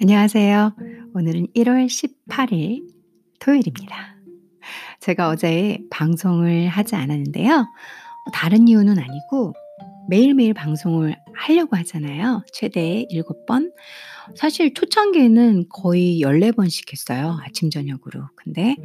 [0.00, 0.76] 안녕하세요.
[1.12, 2.88] 오늘은 1월 18일
[3.40, 4.14] 토요일입니다.
[5.00, 7.66] 제가 어제 방송을 하지 않았는데요.
[8.32, 9.54] 다른 이유는 아니고
[10.08, 12.42] 매일매일 방송을 하려고 하잖아요.
[12.52, 13.72] 최대 7번.
[14.36, 17.38] 사실 초창기에는 거의 14번씩 했어요.
[17.42, 18.28] 아침, 저녁으로.
[18.36, 18.76] 근데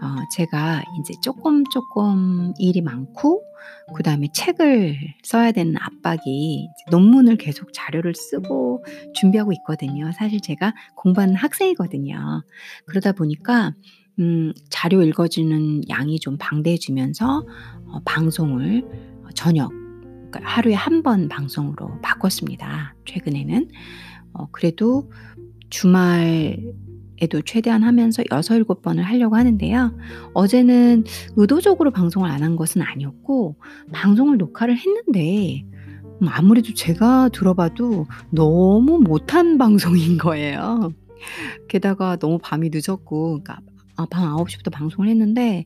[0.00, 3.42] 어 제가 인제 쪼끔 쪼끔 일이 많고
[3.94, 8.84] 그 다음에 책을 써야 되는 압박이 이제 논문을 계속 자료를 쓰고
[9.14, 10.10] 준비하고 있거든요.
[10.12, 12.44] 사실 제가 공부하는 학생이거든요.
[12.86, 13.72] 그러다 보니까
[14.20, 17.44] 음 자료 읽어 주는 양이 좀 방대해지면서
[17.86, 18.82] 어 방송을
[19.24, 19.70] 어 저녁
[20.30, 23.68] 그러니까 하루에 1번 방송으로 바꿨습니다 최근에는.
[24.34, 25.10] 어 그래도
[25.70, 29.96] 주말에도 최대한 하면서 6-7 번을 하려고 하는데요.
[30.34, 31.04] 어제는
[31.36, 33.56] 의도적으로 방송을 안 한 것은 아니었고
[33.92, 35.64] 방송을 녹화를 했는데
[36.22, 40.92] 음 아무래도 제가 들어봐도 너무 못한 방송인 거예요.
[41.68, 43.58] 게다가 너무 밤이 늦었고 그러니까
[43.96, 45.64] 아밤9 시부터 방송을 했는데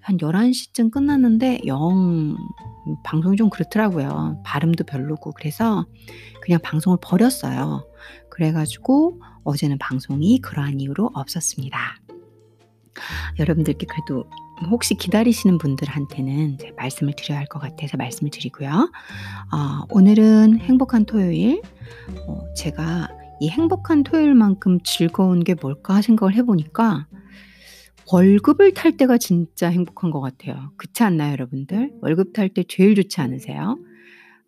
[0.00, 2.36] 한 11 시쯤 끝났는데 영음
[3.04, 4.42] 방송이 좀 그렇더라고요.
[4.44, 5.86] 발음도 별로고 그래서
[6.42, 7.86] 그냥 방송을 버렸어요.
[8.30, 11.78] 그래 가지고 어제는 방송이 그러한 이유로 없었습니다.
[13.38, 14.24] 여러분들께 그래도
[14.70, 18.90] 혹시 기다리시는 분들한테는 말씀을 드려야 할 것 같아서 말씀을 드리고요.
[19.52, 21.62] 어 오늘은 행복한 토요일
[22.26, 23.08] 어 제가
[23.40, 27.06] 이 '행복한 토요일만큼 즐거운 게 뭘까?' 생각을 해 보니까
[28.12, 30.72] 월급을 탈 때가 진짜 행복한 것 같아요.
[30.76, 31.92] 그렇지 않나요 여러분들?
[32.02, 33.78] 월급 탈 때 제일 좋지 않으세요?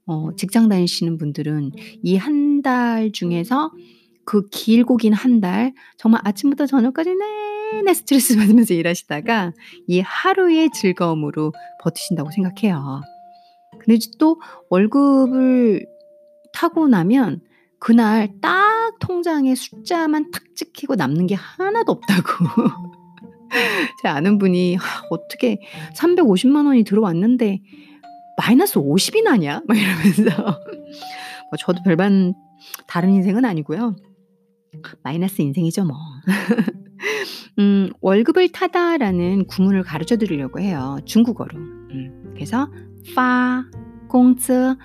[0.07, 3.73] 어 직장 다니시는 분들은 이 한 달 중에서
[4.25, 7.11] 그 길고 긴 한 달 정말 아침부터 저녁까지
[7.75, 9.53] 내내 스트레스 받으면서 일하시다가
[9.89, 11.53] 이 하루의 즐거움으로
[11.83, 13.01] 버티신다고 생각해요.
[13.81, 14.41] 근데 또
[14.71, 15.87] 월급을
[16.53, 17.41] 타고 나면
[17.81, 22.45] 그날 딱 통장에 숫자만 탁 찍히고 남는 게 하나도 없다고.
[24.03, 24.79] 제 아는 분이
[25.11, 25.59] "어떻게
[25.95, 27.61] 350만 원이 들어왔는데
[28.39, 30.23] 마이너스 50이 나냐?" 막 이러면서
[31.51, 32.35] 뭐 저도 별반
[32.87, 33.97] 다른 인생은 아니고요.
[35.03, 35.97] 마이너스 인생이죠 뭐.
[37.59, 41.59] 음 "월급을 타다."라는 구문을 가르쳐 드리려고 해요 중국어로.
[41.59, 42.71] 음 그래서
[43.15, 43.65] 파
[44.13, 44.77] 꽁츠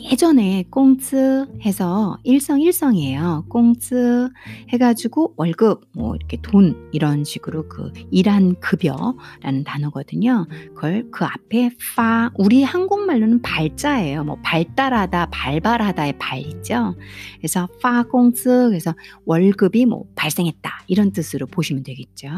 [0.00, 3.46] 예전에 꽁츠 해서 일성일성이에요.
[3.48, 4.28] 꽁츠
[4.72, 10.46] 해 가지고 월급 뭐 이렇게 돈 이런 식으로 그 일한 급여라는 단어거든요.
[10.76, 14.22] 그걸 그 앞에 파 우리 한국말로는 발자예요.
[14.22, 16.94] 뭐 발달하다, 발발하다의 발 있죠.
[17.38, 18.94] 그래서 파 꽁츠 그래서
[19.24, 22.28] 월급이 뭐 발생했다 이런 뜻으로 보시면 되겠죠.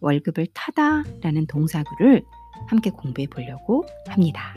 [0.00, 2.24] 월급을 타다라는 동사구를
[2.66, 4.56] 함께 공부해 보려고 합니다.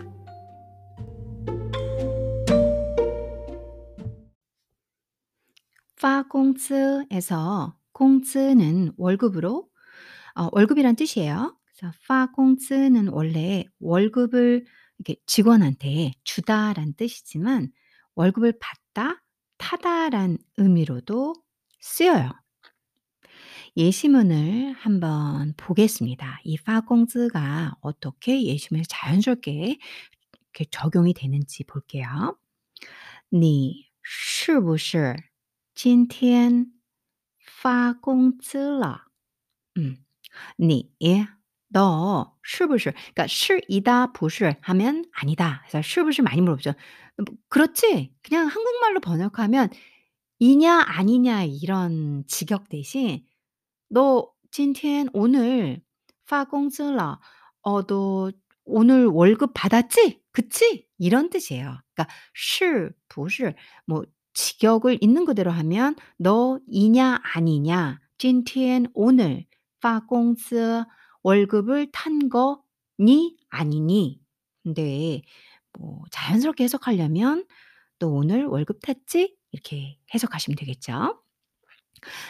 [5.99, 9.67] 파공쯔에서 공쯔는 월급으로
[10.35, 11.57] 어, 월급이란 뜻이에요.
[11.65, 14.65] 그래서 파공쯔는 원래 월급을
[14.99, 17.71] 이렇게 직원한테 주다란 뜻이지만
[18.15, 19.23] 월급을 받다,
[19.57, 21.35] 타다란 의미로도
[21.79, 22.31] 쓰여요.
[23.75, 26.39] 예시문을 한번 보겠습니다.
[26.43, 29.77] 이 파공즈가 어떻게 예시문에 자연스럽게
[30.56, 32.38] 이렇게 적용이 되는지 볼게요.
[33.30, 35.16] 你是不是
[35.74, 36.72] 今天
[37.40, 39.06] 发工资了？
[39.78, 40.04] 음.
[40.56, 40.90] 你
[41.68, 45.62] 너 是不是 그러니까 是이다 不是 하면 아니다.
[45.68, 46.72] 그래서 是不是많이 물어보죠.
[47.18, 48.14] 뭐 그렇지?
[48.22, 49.70] 그냥 한국말로 번역하면
[50.40, 53.24] 이냐 아니냐 이런 직역 대신
[53.90, 55.82] "너 今天 오늘
[56.26, 57.20] 发工资了.
[57.62, 58.32] 어 너
[58.66, 60.22] 오늘 월급 받았지?
[60.32, 61.80] 그치?" 이런 뜻이에요.
[61.94, 63.54] 그러니까 是不是
[63.86, 64.04] 뭐
[64.34, 68.00] 직역을 있는 그대로 하면 "너이냐 아니냐.
[68.18, 69.46] 今天 오늘
[69.80, 70.84] 发工资
[71.22, 74.20] 월급을 탄 거니 아니니."
[74.62, 75.22] 근데
[75.78, 77.46] 뭐 자연스럽게 해석하려면
[77.98, 81.22] "너 오늘 월급 탔지?" 이렇게 해석하시면 되겠죠.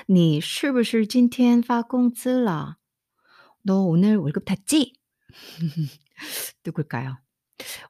[0.06, 2.76] 你是不是今天发工资了?
[3.62, 4.92] 너 오늘 월급 탔지?
[6.65, 7.17] 누굴까요?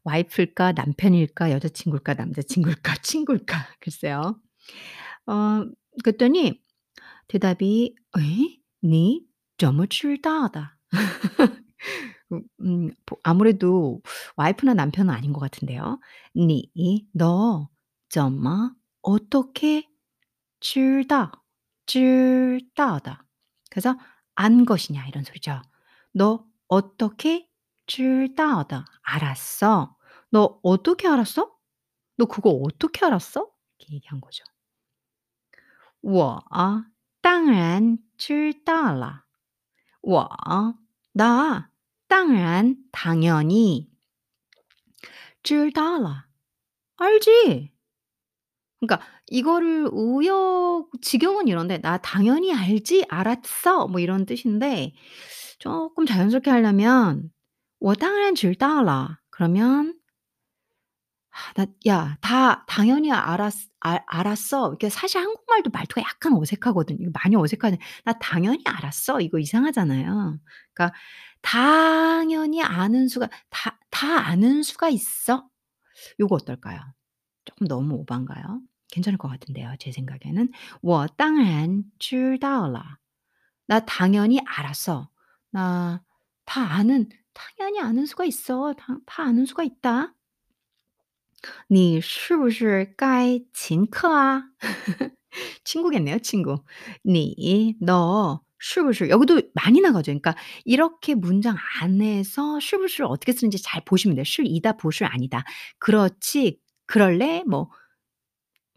[0.03, 4.39] 와이프일까, 남편일까, 여자친구일까, 남자친구일까, 친구일까, 글쎄요.
[5.25, 5.65] 어,
[6.03, 6.61] 그랬더니
[7.27, 8.61] 대답이, 에이?
[8.83, 9.25] 니?
[9.57, 10.77] 점을 출다하다.
[12.31, 12.91] 음, 음
[13.23, 14.01] 아무래도
[14.35, 15.99] 와이프나 남편은 아닌 것 같은데요.
[16.35, 16.71] 니,
[17.11, 17.69] 너,
[18.09, 19.87] 점아, 어떻게
[20.59, 21.31] 줄다,
[21.85, 23.25] 줄다하다.
[23.69, 23.97] 그래서
[24.35, 25.61] 안 것이냐 이런 소리죠.
[26.13, 27.46] 너 어떻게
[27.86, 29.96] 知道的 알았어.
[30.30, 31.50] 너 어떻게 알았어?
[32.18, 33.48] 너 그거 어떻게 알았어?"
[33.80, 34.44] 이렇게 얘기한 거죠.
[36.04, 36.44] 我
[37.20, 39.22] 当然知道了.
[40.02, 40.28] 我
[41.12, 41.70] 나
[42.08, 43.88] 当然 당연히
[45.44, 46.26] 知道了
[46.96, 47.72] 알지.
[48.80, 53.04] 그러니까 이거를 우역 직역은 이런데 "나 당연히 알지.
[53.08, 54.92] 알았어." 뭐 이런 뜻인데
[55.58, 57.30] 쪼끔 자연스럽게 하려면
[57.80, 59.94] 我当然知道了 그러면
[61.30, 66.98] 아 나 "야 다 당연히 알았 알 알았어." 이게 사실 한국말도 말투가 약간 어색하거든요.
[67.02, 67.78] 이거 많이 어색하네.
[68.04, 70.38] "나 당연히 알았어." 이거 이상하잖아요.
[70.74, 70.96] 그러니까
[71.42, 75.48] 당연히 아는 수가 다 다 아는 수가 있어.
[76.20, 76.80] 요거 어떨까요?
[77.46, 78.62] 쪼끔 너무 오반가요?
[78.92, 80.50] 괜찮을 것 같은데요 제 생각에는.
[80.82, 82.98] 我当然知道了.
[83.66, 85.08] 나 당연히 알았어.
[85.50, 86.02] 나
[86.44, 88.74] 다 아는 당연히 아는 수가 있어.
[88.74, 90.14] 다 다 아는 수가 있다.
[91.68, 94.44] 你是不是该请客啊?
[95.64, 96.64] 친구겠네요, 친구.
[97.04, 100.12] 你 너 是不是 여기도 많이 나가죠.
[100.12, 104.24] 그러니까 이렇게 문장 안에서 是不是 어떻게 쓰는지 잘 보시면 돼요.
[104.24, 105.44] 是이다, 不是 아니다.
[105.78, 107.70] 그렇지, 그럴래, 뭐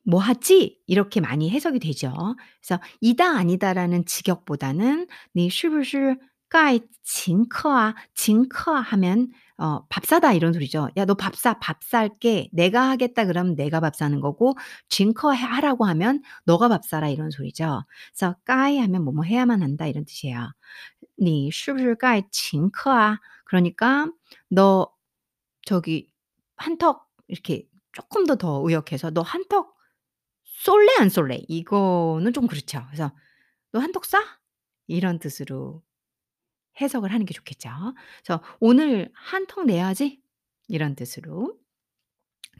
[0.05, 0.79] 뭐 하지?
[0.87, 2.13] 이렇게 많이 해석이 되죠.
[2.61, 6.17] 그래서 이다 아니다라는 직역보다는 你是不是
[6.49, 7.95] 该请客啊?
[8.15, 10.89] 请客 하면 어 밥 사다 이런 소리죠.
[10.97, 11.59] "야 너 밥 사.
[11.59, 14.55] 밥 살게." 내가 하겠다 그러면 내가 밥 사는 거고
[14.89, 17.83] 请客 해 하라고 하면 너가 밥 사라 이런 소리죠.
[18.13, 20.51] 그래서 该 하면 뭐뭐 해야만 한다 이런 뜻이에요.
[21.19, 23.19] 你是不是该请客啊?
[23.45, 24.07] 그러니까
[24.49, 24.91] 너
[25.65, 26.09] 저기
[26.57, 29.75] 한턱 이렇게 쪼끔 더 더 의역해서 "너 한턱
[30.45, 32.83] 쏠래 안 쏠래?" 이거는 좀 그렇죠.
[32.87, 33.11] 그래서
[33.73, 34.19] "너 한턱 쏴?"
[34.87, 35.83] 이런 뜻으로
[36.80, 37.70] 해석을 하는 게 좋겠죠.
[38.24, 40.20] 그래서 "오늘 한턱 내야지."
[40.68, 41.56] 이런 뜻으로.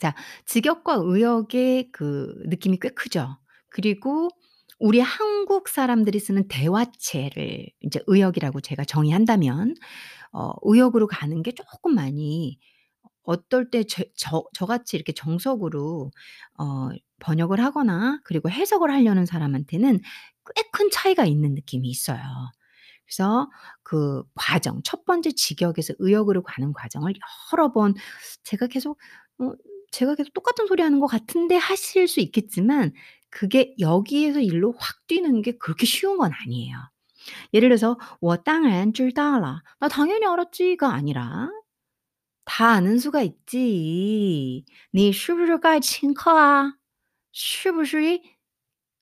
[0.00, 0.14] 자
[0.46, 3.36] 직역과 의역의 그 느낌이 꽤 크죠.
[3.68, 4.28] 그리고
[4.78, 9.74] 우리 한국 사람들이 쓰는 대화체를 인제 의역이라고 제가 정의한다면
[10.32, 12.58] 어 의역으로 가는 게 쪼끔 많이
[13.24, 16.10] 어떨 때 제 저 저같이 이렇게 정석으로
[16.58, 16.90] 어
[17.20, 20.00] 번역을 하거나 그리고 해석을 하려는 사람한테는
[20.56, 22.20] 꽤 큰 차이가 있는 느낌이 있어요.
[23.09, 23.49] 그래서
[23.83, 27.13] 그 과정 첫 번째 직역에서 의역으로 가는 과정을
[27.53, 27.93] 여러 번
[28.43, 28.99] 제가 계속
[29.39, 29.53] 어
[29.91, 32.93] '제가 계속 똑같은 소리 하는 것 같은데.' 하실 수 있겠지만
[33.29, 36.77] 그게 여기에서 일로 확 뛰는 게 그렇게 쉬운 건 아니에요.
[37.53, 39.61] 예를 들어서 我当然知道了.
[39.79, 41.49] "나 당연히 알았지."가 아니라
[42.45, 44.65] 다 아는 수가 있지.
[44.93, 46.75] 你是不是该请客啊?
[47.33, 48.21] 是不是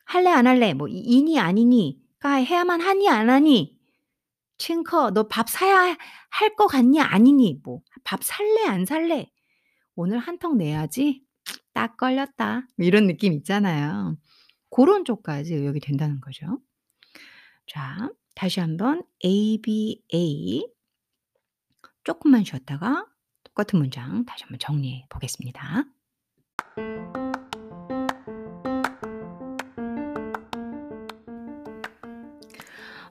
[0.06, 0.74] 할래 안 할래?
[0.75, 2.00] 뭐 이 이니 아니니?
[2.19, 3.76] 该 해야만 하니 안 하니?
[4.58, 5.96] 请客너밥 사야
[6.31, 7.60] 할것 같니 아니니?
[7.64, 9.31] 뭐 밥 살래 안 살래?
[9.94, 11.22] 오늘 한턱 내야지.
[11.75, 12.66] 딱 걸렸다.
[12.76, 14.16] 뭐 이런 느낌 있잖아요.
[14.70, 16.58] 고런 쪽까지 의역이 된다는 거죠.
[17.66, 20.66] 자 다시 한번 ABA
[22.05, 23.06] 쪼끔만 쉬었다가
[23.44, 25.84] 똑같은 문장 다시 한번 정리해 보겠습니다.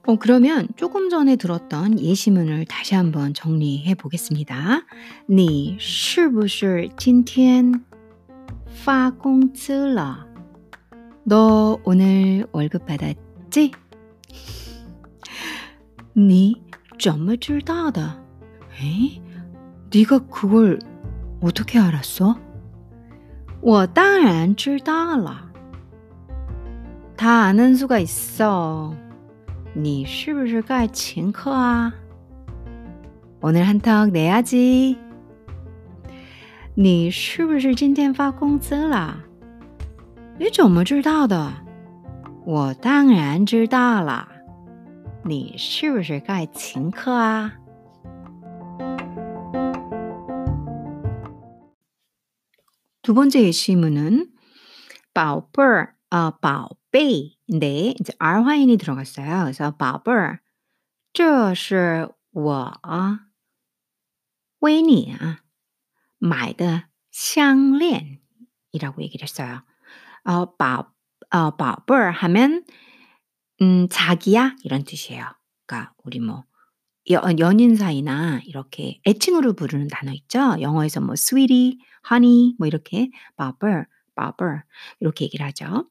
[0.06, 4.82] 어 그러면 쪼금 전에 들었던 예시문을 다시 한번 정리해 보겠습니다.
[5.29, 7.84] 你是不是今天
[8.67, 10.27] 发工资了?
[11.24, 13.72] 너 오늘 월급 받았지?
[16.15, 16.60] 你
[16.98, 18.20] 怎么知道的?
[18.81, 19.20] 에?
[19.93, 20.79] 네가 그걸
[21.41, 22.36] 어떻게 알았어?
[23.60, 25.53] 我当然知道了.
[27.17, 28.96] 다 아는 수가 있어.
[29.74, 31.94] 你是不是该请客啊?
[33.41, 34.96] 오늘 한턱 내야지.
[36.74, 39.17] 你是不是今天发工资了?
[40.39, 41.53] 你怎么知道的?
[42.44, 44.29] 我当然知道了.
[45.24, 47.53] 你是不是该请客啊?
[53.03, 54.29] 두 번째 예시문은
[55.12, 59.44] 宝贝儿, 아 宝 贝 인데 이제 R 화인이 들어갔어요.
[59.44, 60.41] 그래서 宝贝儿,
[61.12, 62.72] 这是我
[64.60, 65.17] 为你
[66.19, 68.20] 买的项链
[68.72, 69.62] 이라고 얘기를 했어요.
[70.24, 70.93] 어 宝
[71.31, 72.65] 어 宝贝儿 하면
[73.60, 75.24] 음 자기야 이런 뜻이에요.
[75.67, 76.44] 그러니까 우리 뭐
[77.10, 80.56] 여 연인 사이나 이렇게 애칭으로 부르는 단어 있죠.
[80.60, 81.79] 영어에서 뭐 sweetie,
[82.10, 84.62] honey 뭐 이렇게 宝贝儿, 宝贝儿
[85.01, 85.89] 이렇게 얘기를 하죠.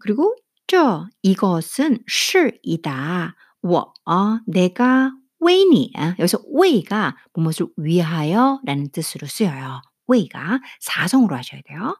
[0.00, 3.36] 그리고 这 이것은 是이다.
[3.62, 3.92] 我
[4.46, 9.82] 내가 为你 여기서 为가 무엇을 위하여라는 뜻으로 쓰여요.
[10.08, 11.96] 为가 사성으로 하셔야 돼요.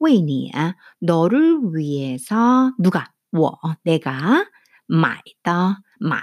[0.00, 0.52] 为你
[1.00, 4.46] 너를 위해서 누가 我 내가
[4.86, 6.22] 买的买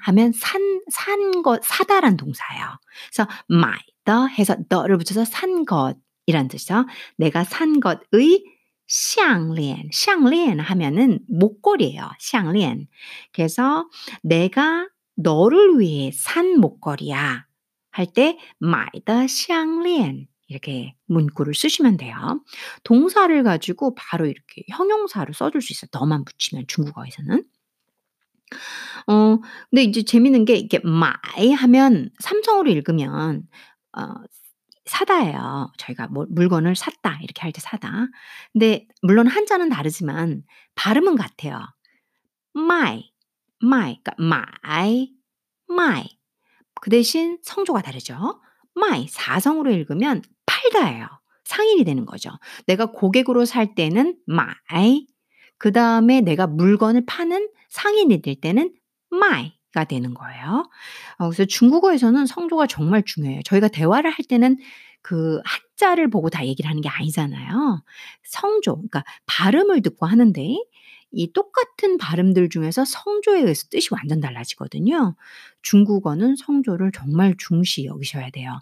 [0.00, 2.78] 하면 산 산 것 사다란 동사예요.
[3.10, 6.86] 그래서 买的 해서 더를 붙여서 산 것이란 뜻이죠.
[7.16, 8.44] 내가 산 것의
[8.87, 12.09] 샹리엔, 샹리엔 하면은 목걸이에요.
[12.19, 12.87] 샹리엔.
[13.33, 13.89] 그래서
[14.23, 17.45] 내가 너를 위해 산 목걸이야
[17.91, 22.43] 할 때 마이더 샹리엔 이렇게 문구를 쓰시면 돼요.
[22.83, 25.87] 동사를 가지고 바로 이렇게 형용사로 써줄 수 있어.
[25.91, 27.43] 너만 붙이면 중국어에서는.
[29.07, 29.37] 어,
[29.69, 33.43] 근데 이제 재밌는 게 이게 买 하면 삼성으로 읽으면
[33.97, 34.01] 어,
[34.85, 35.71] 사다예요.
[35.77, 38.07] 저희가 뭐 물건을 샀다 이렇게 할 때 사다.
[38.51, 40.43] 근데 물론 한자는 다르지만
[40.75, 41.59] 발음은 같아요.
[42.53, 43.11] 买,
[43.59, 44.13] 卖, 그러니까
[44.63, 45.13] 买,
[45.67, 46.05] 卖.
[46.81, 48.41] 그 대신 성조가 다르죠.
[48.75, 51.07] 卖 사성으로 읽으면 팔다예요.
[51.45, 52.31] 상인이 되는 거죠.
[52.67, 55.07] 내가 고객으로 살 때는 买,
[55.57, 58.73] 그 다음에 내가 물건을 파는 상인이 될 때는
[59.09, 60.69] 卖 가 되는 거예요.
[61.17, 63.41] 어, 그래서 중국어에서는 성조가 정말 중요해요.
[63.43, 64.57] 저희가 대화를 할 때는
[65.01, 67.83] 그 한자를 보고 다 얘기를 하는 게 아니잖아요.
[68.23, 70.55] 성조, 그러니까 발음을 듣고 하는데
[71.11, 75.15] 이 똑같은 발음들 중에서 성조에 의해서 뜻이 완전 달라지거든요.
[75.61, 78.59] 중국어는 성조를 정말 중시 여기셔야 돼요.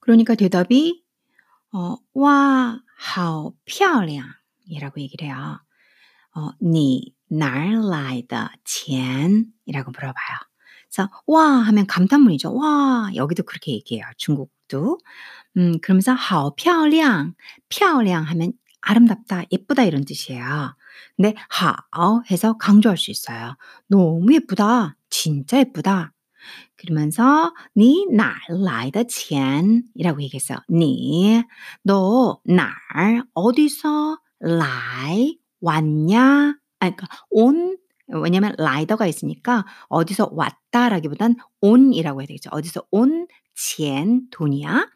[0.00, 1.02] 그러니까 대답이
[1.72, 5.58] 어, 와, 하오, 漂亮이라고 얘기를 해요.
[6.34, 9.45] 어, 니 哪来的钱?
[9.65, 10.37] 이라고 물어봐요.
[10.89, 12.53] 그래서 와 하면 감탄문이죠.
[12.53, 14.05] 와 여기도 그렇게 얘기해요.
[14.17, 14.97] 중국도.
[15.57, 17.33] 음, 그러면서 好漂亮,
[17.69, 20.75] 漂亮 하면 아름답다, 예쁘다 이런 뜻이에요.
[21.15, 23.57] 근데 好 해서 강조할 수 있어요.
[23.87, 26.13] 너무 예쁘다, 진짜 예쁘다.
[26.77, 30.59] 그러면서 你哪来的钱이라고 얘기했어요.
[30.69, 31.43] 你
[31.83, 32.71] 너哪
[33.33, 36.55] 어디서 来 왔냐?
[36.81, 37.77] 아 그러니까 온
[38.09, 42.49] 왜냐면 라이더가 있으니까 어디서 왔다라기보단 온이라고 해야 되겠죠.
[42.53, 44.87] 어디서 온钱 돈이야.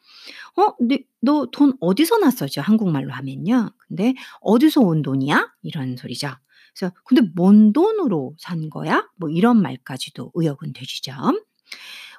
[0.57, 0.75] 어,
[1.21, 2.61] 너 돈 어디서 났어죠?
[2.61, 3.71] 한국말로 하면요.
[3.87, 5.51] 근데 어디서 온 돈이야?
[5.63, 6.29] 이런 소리죠.
[6.75, 9.09] 그래서 근데 뭔 돈으로 산 거야?
[9.17, 11.13] 뭐 이런 말까지도 의역은 되시죠.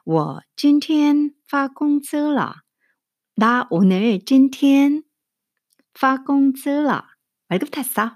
[0.04, 2.62] 我今天发工资了.
[3.36, 5.04] 나 오늘 今天
[5.94, 7.04] 发工资了.
[7.50, 8.14] 월급 탔어.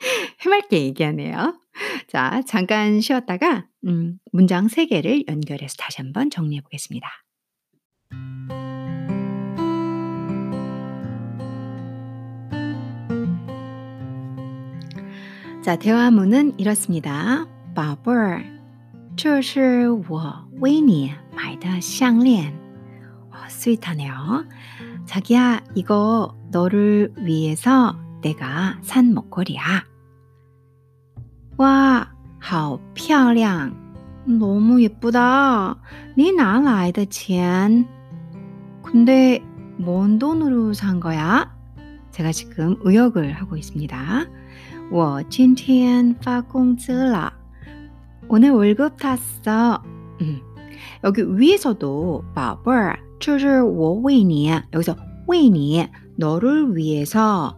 [0.41, 1.59] 해맑게 얘기하네요.
[2.07, 7.09] 자, 잠깐 쉬었다가 음, 문장 3개를 연결해서 다시 한번 정리해 보겠습니다.
[15.63, 17.47] 자, 대화문은 이렇습니다.
[17.73, 18.45] 宝贝儿,
[19.17, 22.53] 这是我为你买的项链.
[23.31, 24.45] 어, 스윗하네요.
[25.07, 29.88] 자기야, 이거 너를 위해서 내가 산 목걸이야.
[31.59, 32.07] 와,
[32.39, 33.73] 好漂亮.
[34.25, 35.77] 너무 예쁘다.
[36.15, 37.87] 네哪来的钱?
[38.83, 39.43] 근데
[39.77, 41.53] 뭔 돈으로 산 거야?
[42.11, 44.25] 제가 지금 의역을 하고 있습니다.
[44.91, 47.31] 我今天发工资了.
[48.27, 49.81] 오늘 월급 탔어.
[50.21, 50.41] 음.
[51.03, 54.95] 여기 위에서도 宝贝儿,这是我为你 여기서
[55.27, 57.57] 为你 너를 위해서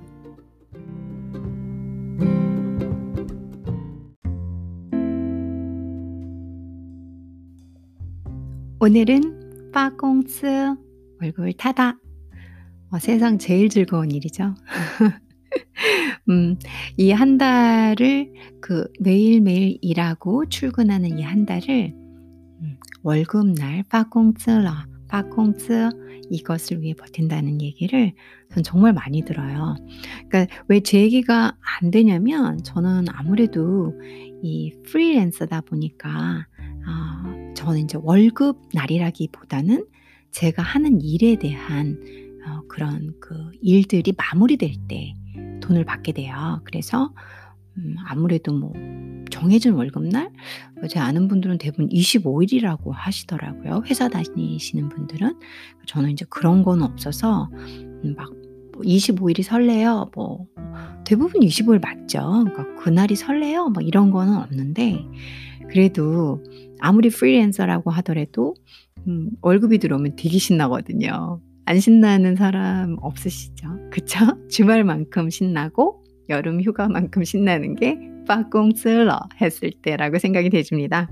[8.83, 10.47] 오늘은 빠공츠
[11.21, 11.99] 월급을 타다.
[12.89, 14.55] 어, 세상 제일 즐거운 일이죠.
[16.29, 16.57] 음,
[16.97, 25.89] 이 한 달을 그 매일매일 일하고 출근하는 이 한 달을 음, 월급날 빠공츠라 빠공츠
[26.31, 28.13] 이것을 위해 버틴다는 얘기를
[28.51, 29.75] 전 정말 많이 들어요.
[30.27, 33.93] 그러니까 왜 제 얘기가 안 되냐면 저는 아무래도
[34.41, 36.47] 이 프리랜서다 보니까
[36.87, 39.85] 아, 저는 이제 월급 날이라기보다는
[40.31, 41.99] 제가 하는 일에 대한
[42.47, 45.13] 어, 그런 그 일들이 마무리될 때
[45.61, 46.61] 돈을 받게 돼요.
[46.63, 47.13] 그래서
[47.77, 48.73] 음, 아무래도 뭐
[49.29, 50.31] 정해진 월급날
[50.89, 53.83] 제 아는 분들은 대부분 25일이라고 하시더라고요.
[53.85, 55.39] 회사 다니시는 분들은
[55.85, 58.29] 저는 이제 그런 건 없어서 음, 막
[58.73, 60.11] 25일이 뭐 설레요.
[60.15, 60.47] 뭐
[61.05, 62.45] 대부분 25일 맞죠.
[62.45, 63.69] 그러니까 그날이 설레요.
[63.69, 65.05] 뭐 이런 거는 없는데
[65.71, 66.43] 그래도
[66.79, 68.55] 아무리 프리랜서라고 하더라도
[69.07, 71.39] 음 월급이 들어오면 되게 신나거든요.
[71.65, 73.89] 안 신나는 사람 없으시죠?
[73.89, 74.19] 그쵸?
[74.51, 77.97] 주말만큼 신나고 여름 휴가만큼 신나는 게
[78.27, 81.09] 파꽁슬러 했을 때라고 생각이 되줍니다.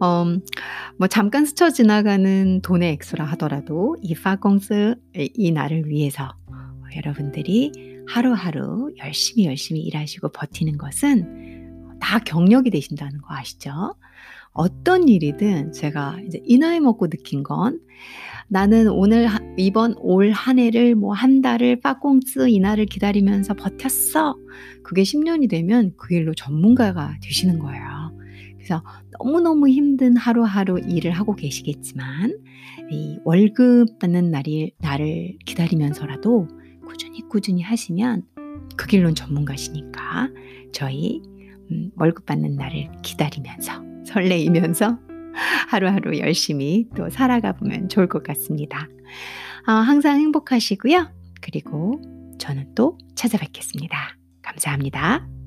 [0.00, 0.24] 어,
[0.98, 6.34] 뭐 잠깐 스쳐 지나가는 돈의 액수라 하더라도 이 파꽁스 이 날을 위해서
[6.96, 7.72] 여러분들이
[8.06, 11.49] 하루하루 열심히 열심히 일하시고 버티는 것은
[12.00, 13.94] 다 경력이 되신다는 거 아시죠?
[14.52, 17.80] 어떤 일이든 제가 이제 이 나이 먹고 느낀 건
[18.48, 24.36] 나는 오늘 이번 올 한 해를 뭐 한 달을 빠꽁스 이날을 기다리면서 버텼어.
[24.82, 27.84] 그게 10년이 되면 그 일로 전문가가 되시는 거예요.
[28.56, 28.82] 그래서
[29.18, 32.36] 너무너무 힘든 하루하루 일을 하고 계시겠지만
[32.90, 36.48] 이 월급 받는 날이 나를 기다리면서라도
[36.86, 38.24] 꾸준히 꾸준히 하시면
[38.76, 40.28] 그 길론 전문가시니까
[40.72, 41.22] 저희
[41.70, 44.98] 음, 월급 받는 날을 기다리면서 설레이면서
[45.68, 48.88] 하루하루 열심히 또 살아가 보면 좋을 것 같습니다.
[49.66, 51.10] 아, 항상 행복하시고요.
[51.40, 52.00] 그리고
[52.38, 54.16] 저는 또 찾아뵙겠습니다.
[54.42, 55.39] 감사합니다.